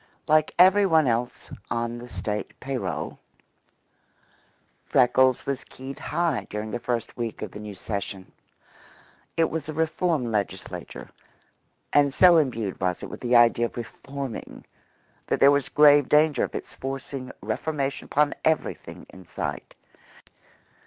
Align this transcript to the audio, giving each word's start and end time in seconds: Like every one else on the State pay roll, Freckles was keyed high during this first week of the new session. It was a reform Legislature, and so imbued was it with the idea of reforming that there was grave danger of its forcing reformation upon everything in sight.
Like 0.27 0.55
every 0.57 0.87
one 0.87 1.05
else 1.05 1.51
on 1.69 1.99
the 1.99 2.09
State 2.09 2.59
pay 2.59 2.75
roll, 2.75 3.19
Freckles 4.83 5.45
was 5.45 5.63
keyed 5.63 5.99
high 5.99 6.47
during 6.49 6.71
this 6.71 6.81
first 6.81 7.15
week 7.15 7.43
of 7.43 7.51
the 7.51 7.59
new 7.59 7.75
session. 7.75 8.31
It 9.37 9.51
was 9.51 9.69
a 9.69 9.73
reform 9.73 10.31
Legislature, 10.31 11.11
and 11.93 12.11
so 12.11 12.37
imbued 12.37 12.81
was 12.81 13.03
it 13.03 13.11
with 13.11 13.19
the 13.21 13.35
idea 13.35 13.67
of 13.67 13.77
reforming 13.77 14.65
that 15.27 15.39
there 15.39 15.51
was 15.51 15.69
grave 15.69 16.09
danger 16.09 16.43
of 16.43 16.55
its 16.55 16.73
forcing 16.73 17.29
reformation 17.41 18.05
upon 18.05 18.33
everything 18.43 19.05
in 19.11 19.27
sight. 19.27 19.75